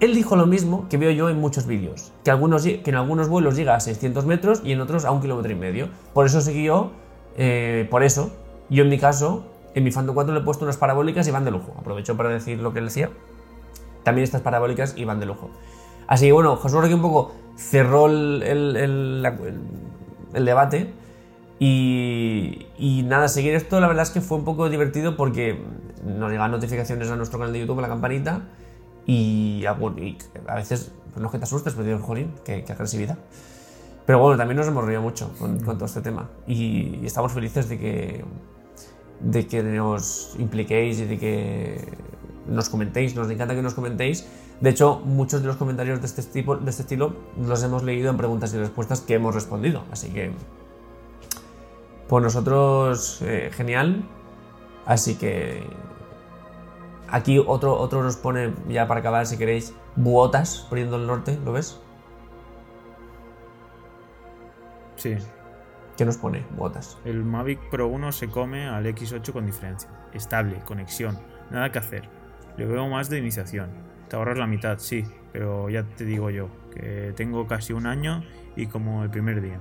Él 0.00 0.14
dijo 0.14 0.34
lo 0.34 0.46
mismo 0.46 0.88
que 0.88 0.96
veo 0.96 1.10
yo 1.10 1.28
en 1.28 1.38
muchos 1.38 1.66
vídeos, 1.66 2.12
que, 2.24 2.30
algunos, 2.30 2.62
que 2.62 2.82
en 2.86 2.94
algunos 2.94 3.28
vuelos 3.28 3.54
llega 3.54 3.74
a 3.74 3.80
600 3.80 4.24
metros 4.24 4.62
y 4.64 4.72
en 4.72 4.80
otros 4.80 5.04
a 5.04 5.10
un 5.10 5.20
kilómetro 5.20 5.52
y 5.52 5.54
medio. 5.54 5.88
Por 6.14 6.24
eso 6.24 6.40
siguió, 6.40 6.92
eh, 7.36 7.86
por 7.90 8.02
eso, 8.02 8.32
yo 8.70 8.84
en 8.84 8.88
mi 8.88 8.98
caso, 8.98 9.44
en 9.74 9.84
mi 9.84 9.90
Phantom 9.90 10.14
4 10.14 10.32
le 10.32 10.40
he 10.40 10.42
puesto 10.42 10.64
unas 10.64 10.78
parabólicas 10.78 11.28
y 11.28 11.30
van 11.30 11.44
de 11.44 11.50
lujo. 11.50 11.74
Aprovecho 11.78 12.16
para 12.16 12.30
decir 12.30 12.60
lo 12.60 12.72
que 12.72 12.78
él 12.78 12.86
decía. 12.86 13.10
También 14.02 14.24
estas 14.24 14.40
parabólicas 14.40 14.94
y 14.96 15.04
van 15.04 15.20
de 15.20 15.26
lujo. 15.26 15.50
Así 16.10 16.26
que 16.26 16.32
bueno, 16.32 16.56
Josué 16.56 16.84
aquí 16.84 16.92
un 16.92 17.00
poco 17.02 17.32
cerró 17.56 18.06
el, 18.06 18.42
el- 18.42 18.76
el- 18.76 19.26
el- 20.34 20.44
debate. 20.44 20.92
Y, 21.60 22.66
y 22.78 23.02
nada, 23.04 23.28
seguir 23.28 23.54
esto 23.54 23.78
la 23.80 23.86
verdad 23.86 24.02
es 24.02 24.10
que 24.10 24.20
fue 24.20 24.38
un 24.38 24.44
poco 24.44 24.68
divertido 24.68 25.16
porque 25.16 25.58
nos 26.04 26.30
llegan 26.30 26.50
notificaciones 26.50 27.10
a 27.10 27.16
nuestro 27.16 27.38
canal 27.38 27.52
de 27.52 27.60
YouTube, 27.60 27.78
a 27.78 27.82
la 27.82 27.88
campanita, 27.88 28.42
y 29.06 29.64
a, 29.66 29.72
bueno, 29.72 29.98
y 30.02 30.16
a 30.46 30.54
veces, 30.56 30.90
pues 31.12 31.20
no 31.20 31.26
es 31.26 31.32
que 31.32 31.38
te 31.38 31.44
asustes, 31.44 31.74
pero 31.74 31.86
digo, 31.86 31.98
jolín, 32.00 32.32
qué, 32.44 32.64
qué 32.64 32.72
agresividad. 32.72 33.18
Pero 34.06 34.18
bueno, 34.18 34.36
también 34.36 34.56
nos 34.56 34.66
hemos 34.66 34.84
reído 34.84 35.02
mucho 35.02 35.32
con, 35.38 35.60
con 35.60 35.76
todo 35.76 35.84
este 35.86 36.00
tema. 36.00 36.28
Y, 36.46 36.98
y 37.02 37.06
estamos 37.06 37.30
felices 37.32 37.68
de 37.68 37.78
que, 37.78 38.24
de 39.20 39.46
que 39.46 39.62
nos 39.62 40.34
impliquéis 40.40 40.98
y 41.00 41.04
de 41.04 41.18
que 41.18 41.88
nos 42.48 42.68
comentéis. 42.68 43.14
Nos 43.14 43.30
encanta 43.30 43.54
que 43.54 43.62
nos 43.62 43.74
comentéis. 43.74 44.26
De 44.60 44.70
hecho, 44.70 45.00
muchos 45.04 45.40
de 45.40 45.48
los 45.48 45.56
comentarios 45.56 46.00
de 46.00 46.06
este, 46.06 46.22
tipo, 46.22 46.56
de 46.56 46.68
este 46.68 46.82
estilo 46.82 47.14
los 47.38 47.62
hemos 47.62 47.82
leído 47.82 48.10
en 48.10 48.16
preguntas 48.18 48.52
y 48.52 48.58
respuestas 48.58 49.00
que 49.00 49.14
hemos 49.14 49.34
respondido. 49.34 49.84
Así 49.90 50.10
que, 50.10 50.32
pues 52.08 52.22
nosotros, 52.22 53.22
eh, 53.22 53.50
genial. 53.52 54.04
Así 54.84 55.14
que 55.14 55.64
aquí 57.08 57.38
otro, 57.38 57.78
otro 57.78 58.02
nos 58.02 58.16
pone, 58.16 58.52
ya 58.68 58.86
para 58.86 59.00
acabar, 59.00 59.26
si 59.26 59.38
queréis, 59.38 59.72
buotas 59.96 60.66
poniendo 60.68 60.96
el 60.96 61.06
norte, 61.06 61.38
¿lo 61.44 61.52
ves? 61.52 61.80
Sí. 64.96 65.16
¿Qué 65.96 66.04
nos 66.04 66.18
pone? 66.18 66.44
Buotas. 66.56 66.98
El 67.04 67.24
Mavic 67.24 67.60
Pro 67.70 67.88
1 67.88 68.12
se 68.12 68.28
come 68.28 68.66
al 68.66 68.84
X8 68.86 69.32
con 69.32 69.46
diferencia. 69.46 69.90
Estable, 70.12 70.60
conexión, 70.66 71.18
nada 71.50 71.72
que 71.72 71.78
hacer. 71.78 72.08
Le 72.56 72.66
veo 72.66 72.88
más 72.88 73.08
de 73.08 73.18
iniciación. 73.18 73.89
Te 74.10 74.16
ahorras 74.16 74.36
la 74.36 74.48
mitad, 74.48 74.78
sí, 74.78 75.04
pero 75.32 75.70
ya 75.70 75.84
te 75.84 76.04
digo 76.04 76.30
yo, 76.30 76.48
que 76.74 77.12
tengo 77.14 77.46
casi 77.46 77.72
un 77.72 77.86
año 77.86 78.24
y 78.56 78.66
como 78.66 79.04
el 79.04 79.10
primer 79.10 79.40
día. 79.40 79.60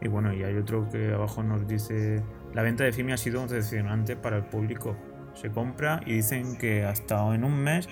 Y 0.00 0.08
bueno, 0.08 0.32
y 0.32 0.42
hay 0.42 0.56
otro 0.56 0.88
que 0.88 1.12
abajo 1.12 1.42
nos 1.42 1.68
dice, 1.68 2.22
la 2.54 2.62
venta 2.62 2.84
de 2.84 2.92
FIMI 2.92 3.12
ha 3.12 3.16
sido 3.18 3.42
decepcionante 3.42 4.16
para 4.16 4.38
el 4.38 4.44
público. 4.44 4.96
Se 5.34 5.50
compra 5.50 6.00
y 6.06 6.14
dicen 6.14 6.56
que 6.56 6.84
hasta 6.84 7.34
en 7.34 7.44
un 7.44 7.62
mes 7.62 7.86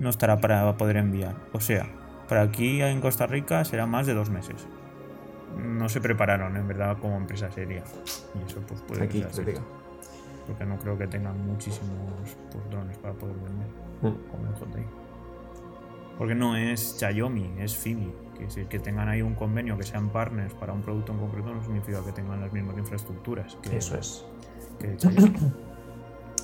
no 0.00 0.10
estará 0.10 0.38
para 0.38 0.76
poder 0.76 0.96
enviar. 0.96 1.36
O 1.52 1.60
sea, 1.60 1.86
para 2.28 2.42
aquí 2.42 2.82
en 2.82 3.00
Costa 3.00 3.28
Rica 3.28 3.64
será 3.64 3.86
más 3.86 4.08
de 4.08 4.14
dos 4.14 4.28
meses. 4.28 4.66
No 5.56 5.88
se 5.88 6.00
prepararon 6.00 6.56
en 6.56 6.66
verdad 6.66 6.98
como 7.00 7.16
empresa 7.16 7.48
seria. 7.52 7.84
Y 8.34 8.50
eso 8.50 8.60
pues 8.66 8.80
puede 8.82 9.04
Aquí, 9.04 9.24
cierto, 9.30 9.62
Porque 10.46 10.64
no 10.66 10.78
creo 10.78 10.98
que 10.98 11.06
tengan 11.06 11.46
muchísimos 11.46 11.90
pues, 12.52 12.70
drones 12.70 12.98
para 12.98 13.14
poder 13.14 13.36
vender 13.36 13.66
Mm. 14.02 14.30
como 14.30 14.46
el 14.48 14.54
JI. 14.54 14.84
Porque 16.18 16.34
no 16.34 16.56
es 16.56 16.96
Xiaomi, 16.98 17.54
es 17.58 17.74
Fimi. 17.76 18.12
Que 18.36 18.44
decir, 18.44 18.66
que 18.66 18.78
tengan 18.80 19.08
ahí 19.08 19.22
un 19.22 19.34
convenio, 19.34 19.76
que 19.78 19.84
sean 19.84 20.10
partners 20.10 20.52
para 20.54 20.72
un 20.72 20.82
producto 20.82 21.12
en 21.12 21.18
concreto, 21.18 21.54
no 21.54 21.62
significa 21.62 22.04
que 22.04 22.12
tengan 22.12 22.40
las 22.40 22.52
mismas 22.52 22.76
infraestructuras 22.76 23.56
que, 23.62 23.76
Eso 23.78 23.96
es. 23.96 24.24
que. 24.78 24.96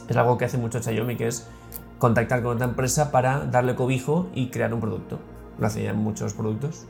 Es 0.08 0.16
algo 0.16 0.36
que 0.38 0.44
hace 0.44 0.58
mucho 0.58 0.82
Xiaomi, 0.82 1.16
que 1.16 1.28
es 1.28 1.48
contactar 1.98 2.42
con 2.42 2.56
otra 2.56 2.66
empresa 2.66 3.12
para 3.12 3.44
darle 3.46 3.76
cobijo 3.76 4.28
y 4.34 4.50
crear 4.50 4.74
un 4.74 4.80
producto. 4.80 5.20
Lo 5.58 5.66
hace 5.68 5.84
ya 5.84 5.90
en 5.90 5.98
muchos 5.98 6.34
productos. 6.34 6.86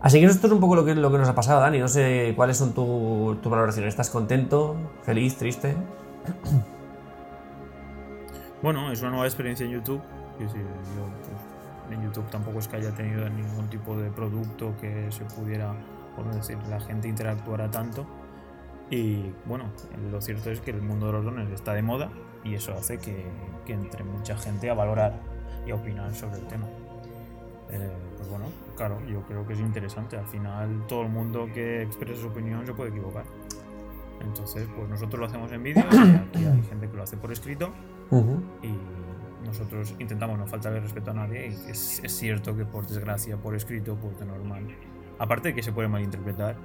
Así 0.00 0.18
que 0.18 0.26
esto 0.26 0.46
es 0.46 0.52
un 0.52 0.60
poco 0.60 0.76
lo 0.76 0.84
que, 0.84 0.94
lo 0.94 1.12
que 1.12 1.18
nos 1.18 1.28
ha 1.28 1.34
pasado, 1.34 1.60
Dani. 1.60 1.78
No 1.78 1.88
sé 1.88 2.32
cuáles 2.34 2.56
son 2.56 2.72
tu, 2.72 3.36
tu 3.42 3.50
valoraciones. 3.50 3.90
¿Estás 3.90 4.10
contento? 4.10 4.76
¿Feliz? 5.02 5.36
¿Triste? 5.36 5.76
Bueno, 8.62 8.92
es 8.92 9.00
una 9.00 9.12
nueva 9.12 9.26
experiencia 9.26 9.64
en 9.64 9.72
YouTube. 9.72 10.02
Es 10.38 10.52
decir, 10.52 10.66
yo 10.94 11.06
pues, 11.88 11.98
en 11.98 12.04
YouTube 12.04 12.28
tampoco 12.30 12.58
es 12.58 12.68
que 12.68 12.76
haya 12.76 12.94
tenido 12.94 13.28
ningún 13.30 13.68
tipo 13.70 13.96
de 13.96 14.10
producto 14.10 14.74
que 14.78 15.10
se 15.10 15.24
pudiera, 15.24 15.72
por 16.14 16.26
no 16.26 16.34
decir, 16.34 16.58
la 16.68 16.78
gente 16.78 17.08
interactuara 17.08 17.70
tanto. 17.70 18.06
Y 18.90 19.32
bueno, 19.46 19.70
lo 20.10 20.20
cierto 20.20 20.50
es 20.50 20.60
que 20.60 20.72
el 20.72 20.82
mundo 20.82 21.06
de 21.06 21.12
los 21.12 21.24
drones 21.24 21.50
está 21.50 21.72
de 21.72 21.80
moda 21.82 22.10
y 22.44 22.54
eso 22.54 22.74
hace 22.74 22.98
que, 22.98 23.24
que 23.64 23.72
entre 23.72 24.04
mucha 24.04 24.36
gente 24.36 24.68
a 24.68 24.74
valorar 24.74 25.14
y 25.66 25.70
a 25.70 25.76
opinar 25.76 26.14
sobre 26.14 26.40
el 26.40 26.46
tema. 26.46 26.66
Eh, 27.72 27.90
pues 28.16 28.28
bueno, 28.28 28.46
claro, 28.76 28.98
yo 29.06 29.22
creo 29.22 29.46
que 29.46 29.52
es 29.54 29.60
interesante. 29.60 30.16
Al 30.16 30.26
final, 30.26 30.84
todo 30.88 31.02
el 31.02 31.08
mundo 31.08 31.48
que 31.52 31.82
exprese 31.82 32.20
su 32.20 32.28
opinión 32.28 32.66
se 32.66 32.74
puede 32.74 32.90
equivocar. 32.90 33.24
Entonces, 34.20 34.68
pues 34.76 34.88
nosotros 34.88 35.20
lo 35.20 35.26
hacemos 35.26 35.50
en 35.52 35.62
vídeo 35.62 35.84
y 35.92 35.96
aquí 35.96 36.44
hay 36.44 36.62
gente 36.62 36.88
que 36.88 36.96
lo 36.96 37.02
hace 37.02 37.16
por 37.16 37.32
escrito 37.32 37.70
Ujú. 38.10 38.42
y 38.62 38.74
nosotros 39.46 39.94
intentamos 39.98 40.38
no 40.38 40.46
faltarle 40.46 40.80
respeto 40.80 41.10
a 41.10 41.14
nadie 41.14 41.48
y 41.48 41.70
es, 41.70 42.00
es 42.04 42.12
cierto 42.12 42.54
que 42.54 42.64
por 42.66 42.86
desgracia 42.86 43.38
por 43.38 43.54
escrito 43.54 43.96
pues 43.96 44.18
de 44.18 44.26
normal 44.26 44.66
aparte 45.18 45.48
de 45.48 45.54
que 45.54 45.62
se 45.62 45.72
puede 45.72 45.88
malinterpretar 45.88 46.56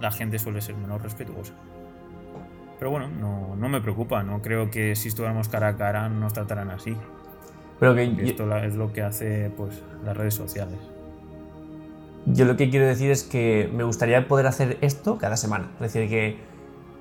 la 0.00 0.10
gente 0.10 0.40
suele 0.40 0.60
ser 0.60 0.74
menos 0.74 1.00
respetuosa 1.00 1.54
pero 2.78 2.90
bueno 2.90 3.08
no, 3.08 3.54
no 3.56 3.68
me 3.68 3.80
preocupa 3.80 4.24
no 4.24 4.42
creo 4.42 4.70
que 4.70 4.96
si 4.96 5.08
estuviéramos 5.08 5.48
cara 5.48 5.68
a 5.68 5.76
cara 5.76 6.08
nos 6.08 6.32
trataran 6.32 6.70
así 6.70 6.96
Pero 7.80 7.94
que 7.94 8.04
Y 8.04 8.30
esto 8.30 8.56
es 8.56 8.74
lo 8.76 8.92
que 8.92 9.02
hace 9.02 9.50
pues 9.56 9.82
las 10.04 10.16
redes 10.16 10.34
sociales 10.34 10.78
yo 12.26 12.44
lo 12.46 12.56
que 12.56 12.70
quiero 12.70 12.86
decir 12.86 13.10
es 13.10 13.22
que 13.22 13.70
me 13.74 13.84
gustaría 13.84 14.26
poder 14.26 14.46
hacer 14.46 14.78
esto 14.80 15.18
cada 15.18 15.36
semana. 15.36 15.66
Es 15.74 15.92
decir, 15.92 16.08
que 16.08 16.38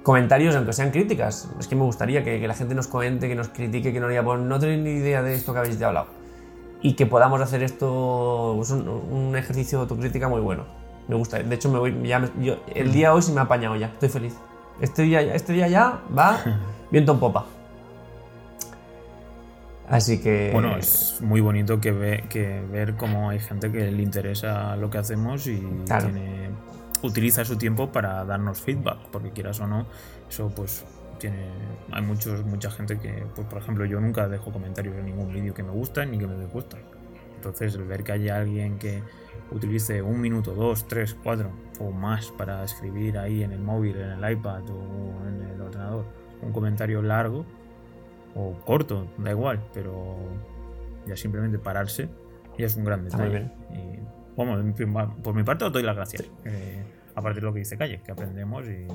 comentarios, 0.03 0.53
aunque 0.56 0.74
sean 0.74 0.92
críticas, 0.92 1.50
es 1.60 1.68
que 1.70 1.75
me 1.77 1.84
gustaría 1.84 2.24
que, 2.25 2.42
que 2.42 2.48
la 2.48 2.53
gente 2.53 2.75
nos 2.75 2.88
comente, 2.88 3.30
que 3.30 3.36
nos 3.36 3.48
critique, 3.48 3.94
que 3.94 4.00
nos 4.01 4.10
diga, 4.10 4.24
pues 4.24 4.42
no 4.42 4.60
tenéis 4.60 4.82
ni 4.82 4.89
idea 4.92 5.22
de 5.24 5.34
esto 5.34 5.53
que 5.53 5.60
habéis 5.60 5.82
hablado. 5.82 6.08
Y 6.82 6.96
que 6.96 7.06
podamos 7.06 7.39
hacer 7.39 7.63
esto, 7.63 8.53
pues, 8.58 8.70
un, 8.72 8.86
un 8.89 9.36
ejercicio 9.38 9.77
de 9.77 9.84
autocrítica 9.84 10.27
muy 10.27 10.42
bueno. 10.42 10.65
Me 11.08 11.15
gusta. 11.15 11.42
De 11.42 11.56
hecho, 11.56 11.70
me 11.70 11.80
voy, 11.80 11.98
ya 12.06 12.20
me- 12.20 12.30
yo- 12.44 12.58
el 12.75 12.92
día 12.92 13.13
hoy 13.13 13.22
se 13.22 13.32
me 13.32 13.39
ha 13.39 13.44
apañado 13.44 13.77
ya. 13.77 13.88
Estoy 13.88 14.10
feliz. 14.10 14.36
Este 14.82 15.03
día, 15.03 15.22
ya- 15.22 15.36
este 15.36 15.53
día 15.53 15.70
ya 15.70 16.01
va 16.18 16.38
viento 16.92 17.13
en 17.13 17.20
popa. 17.22 17.46
Así 19.90 20.20
que. 20.20 20.50
bueno 20.54 20.78
es 20.78 21.20
muy 21.22 21.42
bonito 21.42 21.80
que, 21.82 21.92
ve, 21.92 22.24
que 22.30 22.62
ver 22.72 22.96
cómo 22.96 23.30
hay 23.30 23.40
gente 23.40 23.72
que 23.72 23.92
le 23.92 24.02
interesa 24.02 24.75
lo 24.78 24.90
que 24.90 24.98
hacemos 24.98 25.46
y 25.48 25.62
Claro. 25.86 26.06
tiene, 26.06 26.50
utiliza 27.02 27.44
su 27.46 27.58
tiempo 27.58 27.92
para 27.92 28.24
darnos 28.25 28.62
feedback, 28.62 29.00
porque 29.12 29.32
quieras 29.32 29.60
o 29.60 29.68
no, 29.68 29.86
eso 30.30 30.52
pues 30.56 30.86
tiene 31.20 31.48
hay 31.92 32.02
muchos 32.02 32.44
mucha 32.44 32.72
gente 32.72 32.98
que 33.00 33.25
pues 33.36 33.48
por 33.48 33.62
ejemplo 33.62 33.86
yo 33.86 34.00
nunca 34.02 34.28
dejo 34.28 34.52
comentarios 34.52 34.96
en 34.98 35.06
ningún 35.06 35.32
vídeo 35.32 35.54
que 35.54 35.63
me 35.63 35.72
gusta 35.72 36.04
ni 36.06 36.18
que 36.18 36.28
me 36.28 36.36
disgusta 36.38 36.78
entonces 37.36 37.75
el 37.75 37.84
ver 37.84 38.04
que 38.04 38.13
haya 38.13 38.38
alguien 38.38 38.78
que 38.80 39.04
utilice 39.52 40.02
un 40.02 40.20
minuto 40.20 40.54
dos 40.56 40.88
tres 40.88 41.16
cuatro 41.24 41.52
o 41.80 41.92
más 41.92 42.32
para 42.32 42.63
escribir 42.63 43.18
ahí 43.20 43.44
en 43.44 43.52
el 43.52 43.60
móvil 43.60 43.96
en 43.98 44.10
el 44.24 44.32
iPad 44.32 44.63
o 44.70 45.28
en 45.28 45.50
el 45.54 45.62
ordenador 45.62 46.06
un 46.42 46.52
comentario 46.52 47.02
largo 47.02 47.46
o 48.36 48.54
corto 48.66 49.08
da 49.18 49.32
igual 49.32 49.63
pero 49.74 50.16
ya 51.08 51.16
simplemente 51.16 51.60
pararse 51.60 52.10
ya 52.58 52.66
es 52.66 52.75
un 52.75 52.86
gran 52.86 53.04
detalle 53.04 53.52
y 53.72 54.00
bueno, 54.36 54.58
por 55.22 55.36
mi 55.36 55.44
parte 55.44 55.66
os 55.66 55.72
doy 55.72 55.84
las 55.84 55.96
gracias 55.96 56.24
Eh, 56.44 56.84
aparte 57.16 57.40
de 57.40 57.46
lo 57.46 57.54
que 57.54 57.60
dice 57.60 57.78
Calle 57.78 58.02
que 58.04 58.12
aprendemos 58.12 58.68
y 58.68 58.88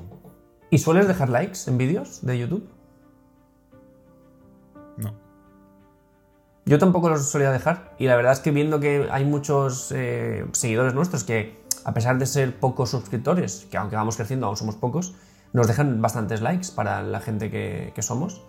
¿Y 0.71 0.79
sueles 0.79 1.09
dejar 1.09 1.31
likes 1.31 1.61
en 1.67 1.79
vídeos 1.79 2.25
de 2.25 2.39
YouTube? 2.39 2.69
no 4.99 5.15
Yo 6.67 6.79
tampoco 6.79 7.09
los 7.09 7.31
solía 7.31 7.51
dejar. 7.51 7.95
Y 7.99 8.07
la 8.07 8.17
verdad 8.17 8.33
es 8.33 8.41
que 8.41 8.51
viendo 8.51 8.79
que 8.79 9.09
hay 9.11 9.25
muchos 9.25 9.91
eh, 9.93 10.45
seguidores 10.53 10.93
nuestros 10.93 11.25
que, 11.25 11.59
a 11.85 11.95
pesar 11.95 12.19
de 12.19 12.27
ser 12.27 12.55
pocos 12.59 12.91
suscriptores, 12.91 13.67
que 13.71 13.79
aunque 13.79 13.97
vamos 13.97 14.17
creciendo, 14.17 14.47
aún 14.47 14.57
somos 14.57 14.77
pocos, 14.77 15.15
nos 15.55 15.67
dejan 15.67 16.03
bastantes 16.03 16.43
likes 16.43 16.69
para 16.75 17.03
la 17.03 17.21
gente 17.21 17.51
que, 17.51 17.93
que 17.95 18.03
somos. 18.03 18.43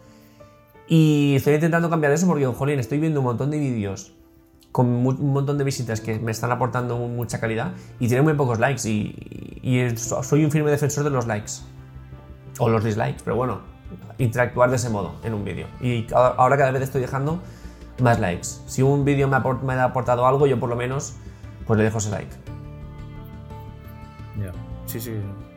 Y 0.91 1.35
estoy 1.35 1.53
intentando 1.53 1.89
cambiar 1.89 2.11
eso 2.11 2.25
porque, 2.27 2.45
jolín, 2.47 2.79
estoy 2.79 2.97
viendo 2.99 3.19
un 3.19 3.25
montón 3.27 3.51
de 3.51 3.59
vídeos 3.59 4.11
con 4.71 4.87
un 4.87 5.33
montón 5.33 5.57
de 5.57 5.63
visitas 5.63 6.01
que 6.01 6.19
me 6.19 6.31
están 6.31 6.51
aportando 6.51 6.97
mucha 6.97 7.39
calidad 7.39 7.73
y 7.99 8.07
tienen 8.07 8.23
muy 8.25 8.33
pocos 8.33 8.59
likes. 8.59 8.89
Y, 8.89 9.59
y 9.63 9.95
so- 9.97 10.23
soy 10.23 10.43
un 10.45 10.51
firme 10.51 10.71
defensor 10.71 11.03
de 11.03 11.11
los 11.11 11.27
likes. 11.27 11.51
O 12.57 12.67
los 12.69 12.83
dislikes, 12.83 13.21
pero 13.23 13.35
bueno, 13.37 13.59
interactuar 14.17 14.69
de 14.69 14.75
ese 14.77 14.89
modo 14.89 15.13
en 15.23 15.33
un 15.35 15.45
vídeo. 15.45 15.67
Y 15.79 16.07
ahora 16.13 16.57
cada 16.57 16.71
vez 16.71 16.81
estoy 16.81 17.01
dejando 17.01 17.39
más 18.01 18.19
likes. 18.19 18.47
Si 18.65 18.81
un 18.81 19.05
vídeo 19.05 19.27
me, 19.27 19.35
ha 19.37 19.43
aport- 19.43 19.61
me 19.61 19.73
ha 19.73 19.83
aportado 19.83 20.25
algo, 20.25 20.45
yo 20.47 20.59
por 20.59 20.69
lo 20.69 20.75
menos 20.75 21.13
pues 21.67 21.77
le 21.77 21.83
dejo 21.83 21.99
ese 21.99 22.09
like. 22.09 22.35
ya 24.43 24.51
sí 24.87 24.99
sí 24.99 25.11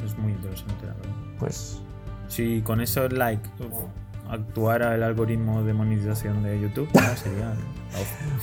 es 0.05 0.19
muy 0.19 0.33
interesante 0.33 0.87
la 0.87 0.93
verdad 0.93 1.11
Pues 1.39 1.81
si 2.29 2.61
con 2.63 2.81
esos 2.83 3.13
like 3.13 3.43
uf, 3.61 3.85
actuara 4.33 4.95
el 4.95 5.03
algoritmo 5.03 5.63
de 5.63 5.75
monetización 5.75 6.43
de 6.43 6.61
YouTube 6.61 6.89
ya 6.95 7.17
sería. 7.17 7.53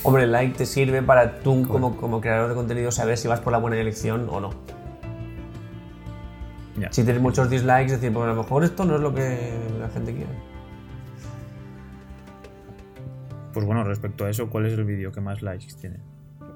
Hombre, 0.04 0.24
el 0.24 0.32
like 0.32 0.56
te 0.56 0.66
sirve 0.66 1.02
para 1.02 1.40
tú 1.40 1.66
como, 1.66 1.96
como 1.96 2.20
creador 2.20 2.48
de 2.48 2.54
contenido 2.54 2.90
saber 2.92 3.18
si 3.18 3.26
vas 3.28 3.40
por 3.40 3.52
la 3.52 3.58
buena 3.58 3.76
dirección 3.76 4.28
o 4.30 4.40
no. 4.40 4.50
Ya. 6.78 6.92
Si 6.92 7.02
tienes 7.04 7.20
muchos 7.20 7.50
dislikes, 7.50 7.92
decir, 7.92 8.12
pues 8.12 8.24
a 8.24 8.28
lo 8.28 8.36
mejor 8.36 8.64
esto 8.64 8.84
no 8.84 8.94
es 8.94 9.00
lo 9.02 9.12
que 9.14 9.52
la 9.80 9.88
gente 9.88 10.12
quiere. 10.14 10.50
pues 13.52 13.66
bueno 13.66 13.82
respecto 13.82 14.24
a 14.24 14.30
eso 14.30 14.48
¿cuál 14.48 14.66
es 14.66 14.74
el 14.74 14.84
vídeo 14.84 15.10
que 15.10 15.20
más 15.20 15.42
likes 15.42 15.74
tiene? 15.80 15.96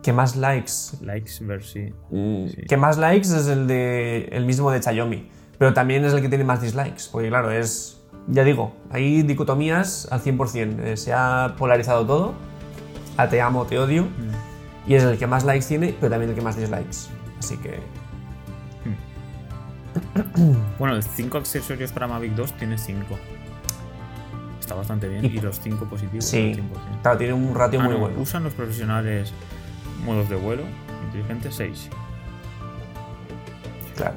¿Qué 0.03 0.13
más 0.13 0.37
likes? 0.37 0.73
likes 1.03 1.33
versus 1.45 1.93
Mm, 2.11 2.47
Sí. 2.47 2.63
Que 2.69 2.77
más 2.77 2.97
likes 2.99 3.27
es 3.27 3.49
el 3.49 3.67
de 3.67 4.27
el 4.31 4.45
mismo 4.47 4.71
de 4.71 4.81
Xiaomi, 4.81 5.29
pero 5.59 5.75
también 5.75 6.05
es 6.05 6.13
el 6.13 6.23
que 6.23 6.29
tiene 6.29 6.45
más 6.45 6.63
dislikes, 6.63 7.05
porque 7.11 7.29
claro, 7.29 7.51
es 7.51 8.01
ya 8.27 8.45
digo, 8.45 8.75
hay 8.91 9.23
dicotomías 9.23 10.09
al 10.11 10.23
100%, 10.23 10.81
eh, 10.81 10.97
se 10.97 11.13
ha 11.13 11.55
polarizado 11.59 12.07
todo, 12.07 12.35
a 13.17 13.29
te 13.29 13.41
amo, 13.41 13.65
te 13.67 13.79
odio. 13.79 14.07
Y 14.87 14.95
es 14.95 15.03
el 15.03 15.19
que 15.19 15.27
más 15.27 15.45
likes 15.45 15.67
tiene, 15.67 15.95
pero 15.99 16.11
también 16.11 16.31
el 16.31 16.37
que 16.37 16.43
más 16.43 16.57
dislikes. 16.57 17.09
Así 17.39 17.57
que. 17.59 17.81
Bueno, 20.79 20.97
el 20.97 21.03
5 21.03 21.39
accesorios 21.39 21.93
para 21.93 22.07
Mavic 22.07 22.33
2 22.33 22.53
tiene 22.55 22.77
5. 22.77 23.17
Está 24.61 24.75
bastante 24.75 25.09
bien. 25.09 25.25
Y, 25.25 25.41
los 25.41 25.61
5 25.61 25.85
positivos. 25.87 26.25
Sí. 26.25 26.53
al 26.53 26.59
100%. 26.59 26.63
Claro, 27.03 27.19
tiene 27.19 27.33
un 27.33 27.55
ratio 27.55 27.81
Ah, 27.81 27.85
muy 27.85 27.95
no, 27.95 28.01
bueno. 28.01 28.21
Usan 28.21 28.45
los 28.45 28.53
profesionales 28.53 29.33
modos 30.05 30.29
de 30.29 30.37
vuelo 30.37 30.63
inteligentes 31.07 31.55
6. 31.55 31.89
Claro. 33.97 34.17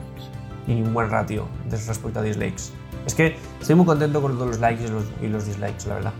Y 0.67 0.81
un 0.81 0.93
buen 0.93 1.09
ratio 1.09 1.47
de 1.69 1.77
respecto 1.77 2.19
a 2.19 2.23
dislikes. 2.23 2.63
Es 3.07 3.15
que 3.15 3.37
estoy 3.59 3.75
muy 3.75 3.85
contento 3.85 4.21
con 4.21 4.33
todos 4.33 4.47
los 4.47 4.59
likes 4.59 4.83
y 4.83 4.87
los, 4.89 5.05
y 5.21 5.27
los 5.27 5.45
dislikes, 5.47 5.87
la 5.87 5.95
verdad. 5.95 6.13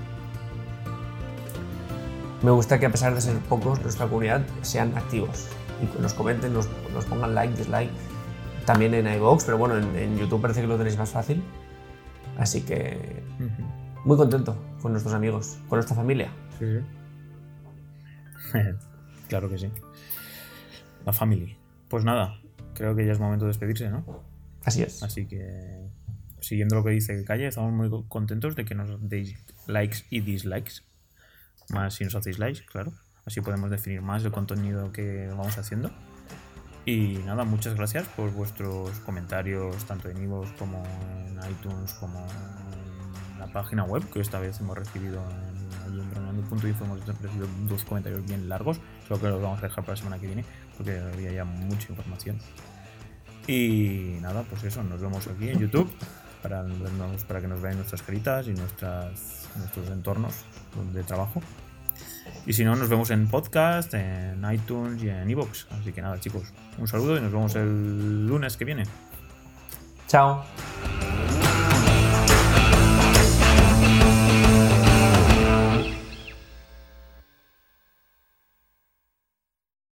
Me 2.42 2.52
gusta 2.52 2.80
que 2.80 2.86
a 2.86 2.90
pesar 2.90 3.14
de 3.14 3.22
ser 3.22 3.38
pocos, 3.40 3.82
nuestra 3.82 4.08
comunidad 4.08 4.42
sean 4.62 4.98
activos 4.98 5.48
y 5.84 5.86
que 5.88 6.00
nos 6.00 6.14
comenten, 6.14 6.54
nos, 6.54 6.68
nos 6.94 7.06
pongan 7.06 7.36
like, 7.36 7.56
dislike. 7.56 7.92
También 8.66 8.94
en 8.94 9.06
iVoox, 9.06 9.44
pero 9.44 9.58
bueno, 9.58 9.78
en, 9.78 9.96
en 9.96 10.18
YouTube 10.18 10.42
parece 10.42 10.62
que 10.62 10.68
lo 10.68 10.78
tenéis 10.78 10.98
más 10.98 11.10
fácil. 11.10 11.44
Así 12.38 12.62
que 12.62 13.24
muy 14.06 14.16
contento 14.16 14.58
con 14.82 14.94
nuestros 14.94 15.14
amigos, 15.14 15.58
con 15.68 15.78
nuestra 15.78 15.96
familia. 15.96 16.32
Sí, 16.58 16.66
sí. 18.52 18.60
claro 19.28 19.50
que 19.50 19.58
sí. 19.58 19.70
La 21.06 21.12
family. 21.12 21.58
Pues 21.90 22.06
nada, 22.06 22.40
creo 22.74 22.96
que 22.96 23.06
ya 23.06 23.12
es 23.12 23.20
momento 23.20 23.46
de 23.46 23.50
despedirse, 23.50 23.90
¿no? 23.90 24.06
Así 24.64 24.84
es. 24.84 25.04
Así 25.04 25.26
que, 25.26 25.90
siguiendo 26.40 26.76
lo 26.76 26.84
que 26.84 26.92
dice 26.92 27.24
Calle, 27.26 27.48
estamos 27.48 27.74
muy 27.74 27.90
contentos 28.08 28.56
de 28.56 28.66
que 28.66 28.76
nos 28.76 29.10
deis 29.10 29.36
likes 29.68 30.06
y 30.10 30.22
dislikes. 30.22 30.84
Más 31.70 31.96
si 31.96 32.04
nos 32.04 32.16
hacéis 32.16 32.40
likes, 32.40 32.62
claro. 32.66 32.94
Así 33.26 33.42
podemos 33.42 33.70
definir 33.70 34.02
más 34.02 34.24
el 34.24 34.32
contenido 34.32 34.92
que 34.92 35.28
vamos 35.28 35.58
haciendo. 35.58 35.92
Y 36.86 37.18
nada, 37.26 37.44
muchas 37.44 37.76
gracias 37.76 38.08
por 38.08 38.32
vuestros 38.32 38.92
comentarios, 39.02 39.84
tanto 39.86 40.10
en 40.10 40.24
iVoox 40.24 40.52
como 40.54 40.82
en 41.28 41.38
iTunes, 41.52 41.94
como 41.96 42.26
en 43.34 43.40
la 43.40 43.48
página 43.48 43.84
web, 43.84 44.10
que 44.10 44.22
esta 44.22 44.40
vez 44.40 44.58
hemos 44.62 44.78
recibido 44.78 45.22
en, 45.86 46.00
en 46.00 46.28
hemos 46.48 47.06
recibido 47.06 47.48
dos 47.68 47.84
comentarios 47.84 48.26
bien 48.26 48.48
largos, 48.48 48.80
creo 49.06 49.20
que 49.20 49.28
los 49.28 49.42
vamos 49.42 49.60
a 49.60 49.64
dejar 49.64 49.84
para 49.84 49.94
la 49.94 49.98
semana 49.98 50.20
que 50.20 50.28
viene, 50.28 50.46
porque 50.78 50.98
había 50.98 51.32
ya 51.34 51.44
mucha 51.44 51.90
información. 51.90 52.40
Y 53.48 54.18
nada, 54.22 54.44
pues 54.44 54.64
eso, 54.64 54.82
nos 54.84 55.02
vemos 55.02 55.28
aquí 55.28 55.50
en 55.50 55.60
YouTube 55.60 55.92
para, 56.42 56.66
para 57.28 57.42
que 57.42 57.48
nos 57.48 57.62
vean 57.62 57.76
nuestras 57.78 58.02
caritas 58.02 58.48
y 58.48 58.54
nuestras, 58.54 59.50
nuestros 59.56 59.90
entornos 59.90 60.34
de 60.94 61.04
trabajo. 61.04 61.42
Y 62.46 62.54
si 62.54 62.64
no, 62.64 62.76
nos 62.76 62.90
vemos 62.90 63.10
en 63.10 63.28
podcast, 63.28 63.94
en 63.94 64.46
iTunes 64.52 65.02
y 65.04 65.10
en 65.10 65.30
iVoox. 65.30 65.66
Así 65.72 65.92
que 65.92 66.02
nada, 66.02 66.20
chicos, 66.20 66.44
un 66.78 66.88
saludo 66.88 67.18
y 67.18 67.22
nos 67.22 67.32
vemos 67.32 67.56
el 67.56 68.28
lunes 68.28 68.56
que 68.58 68.66
viene. 68.66 68.84
Chao. 70.08 70.46